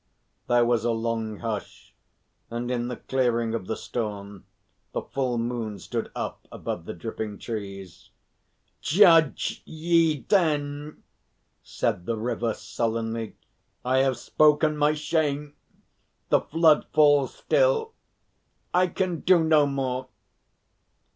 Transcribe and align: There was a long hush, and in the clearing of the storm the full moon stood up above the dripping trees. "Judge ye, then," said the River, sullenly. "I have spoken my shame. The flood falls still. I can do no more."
There 0.47 0.65
was 0.65 0.83
a 0.83 0.89
long 0.89 1.37
hush, 1.41 1.93
and 2.49 2.71
in 2.71 2.87
the 2.87 2.95
clearing 2.95 3.53
of 3.53 3.67
the 3.67 3.77
storm 3.77 4.45
the 4.93 5.03
full 5.03 5.37
moon 5.37 5.77
stood 5.77 6.09
up 6.15 6.47
above 6.51 6.85
the 6.85 6.95
dripping 6.95 7.37
trees. 7.37 8.09
"Judge 8.81 9.61
ye, 9.63 10.21
then," 10.21 11.03
said 11.61 12.07
the 12.07 12.17
River, 12.17 12.55
sullenly. 12.55 13.35
"I 13.85 13.99
have 13.99 14.17
spoken 14.17 14.75
my 14.75 14.95
shame. 14.95 15.53
The 16.29 16.41
flood 16.41 16.87
falls 16.91 17.35
still. 17.35 17.93
I 18.73 18.87
can 18.87 19.19
do 19.19 19.43
no 19.43 19.67
more." 19.67 20.07